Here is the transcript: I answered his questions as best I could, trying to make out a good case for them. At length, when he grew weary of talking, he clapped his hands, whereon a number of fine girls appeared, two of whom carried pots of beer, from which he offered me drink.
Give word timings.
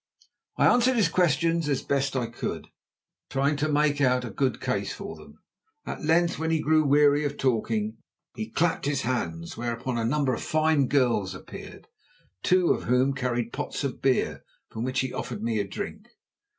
I 0.57 0.65
answered 0.65 0.95
his 0.95 1.09
questions 1.09 1.69
as 1.69 1.83
best 1.83 2.15
I 2.15 2.25
could, 2.25 2.69
trying 3.29 3.55
to 3.57 3.69
make 3.69 4.01
out 4.01 4.25
a 4.25 4.31
good 4.31 4.59
case 4.59 4.91
for 4.91 5.15
them. 5.15 5.37
At 5.85 6.03
length, 6.03 6.39
when 6.39 6.49
he 6.49 6.59
grew 6.59 6.83
weary 6.83 7.23
of 7.23 7.37
talking, 7.37 7.97
he 8.33 8.49
clapped 8.49 8.85
his 8.85 9.01
hands, 9.03 9.57
whereon 9.57 9.99
a 9.99 10.03
number 10.03 10.33
of 10.33 10.41
fine 10.41 10.87
girls 10.87 11.35
appeared, 11.35 11.87
two 12.41 12.69
of 12.73 12.85
whom 12.85 13.13
carried 13.13 13.53
pots 13.53 13.83
of 13.83 14.01
beer, 14.01 14.43
from 14.71 14.83
which 14.85 15.01
he 15.01 15.13
offered 15.13 15.43
me 15.43 15.63
drink. 15.65 16.07